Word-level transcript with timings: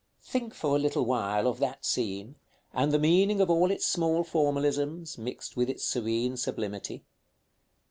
§XI. 0.25 0.31
Think 0.31 0.55
for 0.55 0.75
a 0.75 0.79
little 0.79 1.05
while 1.05 1.45
of 1.45 1.59
that 1.59 1.85
scene, 1.85 2.33
and 2.73 2.91
the 2.91 2.97
meaning 2.97 3.39
of 3.39 3.51
all 3.51 3.69
its 3.69 3.85
small 3.85 4.23
formalisms, 4.23 5.19
mixed 5.19 5.55
with 5.55 5.69
its 5.69 5.83
serene 5.85 6.37
sublimity. 6.37 7.03